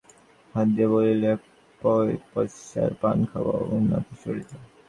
হাত 0.55 0.67
দিয়া 0.75 0.87
বলিল, 0.93 1.23
এক 1.31 1.41
পযসার 2.31 2.91
পান 3.01 3.17
খাওয়াও 3.31 3.75
না 3.89 3.97
কিশোরীদা? 4.07 4.57